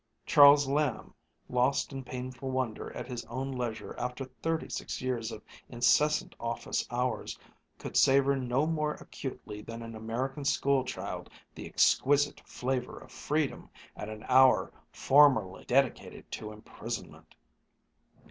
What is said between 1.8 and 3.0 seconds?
in painful wonder